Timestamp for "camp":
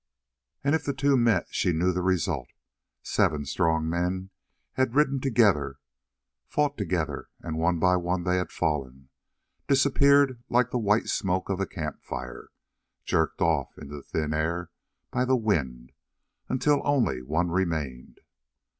11.67-12.01